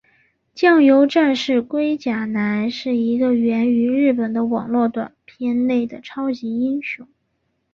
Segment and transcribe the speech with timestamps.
[0.55, 7.07] 酱油战士龟甲男是一个源于日本的网络短片内的超级英雄。